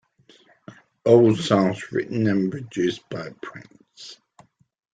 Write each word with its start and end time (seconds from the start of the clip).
All 1.05 1.35
songs 1.35 1.91
written 1.91 2.25
and 2.25 2.51
produced 2.51 3.07
by 3.11 3.29
Prince. 3.39 4.17